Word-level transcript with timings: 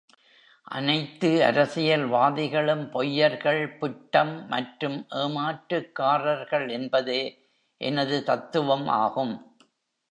"அனைத்து 0.67 1.29
அரசியல்வாதிகளும் 1.45 2.83
பொய்யர்கள், 2.91 3.61
பிட்டம் 3.79 4.33
மற்றும் 4.47 4.97
ஏமாற்றுக்காரர்கள்" 5.19 6.67
என்பதே 6.71 7.21
எனது 7.81 8.23
தத்துவம் 8.23 8.87
ஆகும். 8.99 9.35